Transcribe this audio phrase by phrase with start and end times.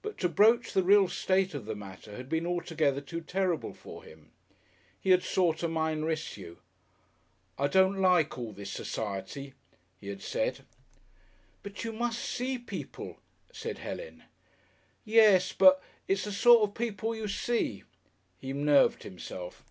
[0.00, 4.04] But to broach the real state of the matter had been altogether too terrible for
[4.04, 4.30] him.
[5.00, 6.58] He had sought a minor issue.
[7.58, 9.54] "I don't like all this Seciety,"
[10.00, 10.60] he had said.
[11.64, 13.16] "But you must see people,"
[13.50, 14.22] said Helen.
[15.04, 15.82] "Yes, but.
[16.06, 17.82] It's the sort of people you see."
[18.38, 19.64] He nerved himself.